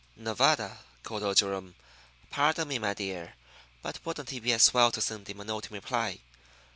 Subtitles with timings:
[0.27, 1.75] '""Nevada," called old Jerome,
[2.31, 3.35] "pardon me, my dear,
[3.83, 6.19] but wouldn't it be as well to send him a note in reply?